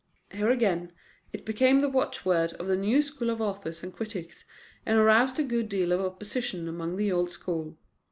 Here, 0.31 0.49
again, 0.49 0.93
it 1.31 1.45
became 1.45 1.81
the 1.81 1.87
watchword 1.89 2.53
of 2.53 2.65
the 2.65 2.75
new 2.75 3.03
school 3.03 3.29
of 3.29 3.39
authors 3.39 3.83
and 3.83 3.93
critics, 3.95 4.45
and 4.83 4.97
aroused 4.97 5.37
a 5.37 5.43
good 5.43 5.69
deal 5.69 5.91
of 5.91 6.01
opposition 6.01 6.67
among 6.67 6.95
the 6.97 7.11
old 7.11 7.29
school. 7.29 7.77